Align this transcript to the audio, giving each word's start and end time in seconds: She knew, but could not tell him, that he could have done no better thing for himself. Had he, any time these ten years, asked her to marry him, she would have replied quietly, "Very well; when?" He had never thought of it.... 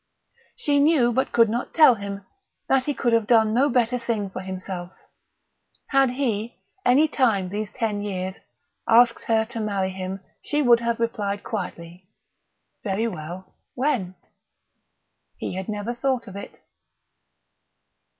She 0.55 0.79
knew, 0.79 1.13
but 1.13 1.31
could 1.31 1.47
not 1.47 1.75
tell 1.75 1.93
him, 1.93 2.25
that 2.67 2.85
he 2.85 2.93
could 2.95 3.13
have 3.13 3.27
done 3.27 3.53
no 3.53 3.69
better 3.69 3.99
thing 3.99 4.31
for 4.31 4.39
himself. 4.39 4.91
Had 5.89 6.09
he, 6.09 6.55
any 6.83 7.07
time 7.07 7.49
these 7.49 7.69
ten 7.69 8.01
years, 8.01 8.39
asked 8.87 9.25
her 9.25 9.45
to 9.45 9.59
marry 9.59 9.91
him, 9.91 10.19
she 10.41 10.63
would 10.63 10.79
have 10.79 10.99
replied 10.99 11.43
quietly, 11.43 12.09
"Very 12.83 13.07
well; 13.07 13.53
when?" 13.75 14.15
He 15.37 15.53
had 15.53 15.69
never 15.69 15.93
thought 15.93 16.27
of 16.27 16.35
it.... 16.35 16.59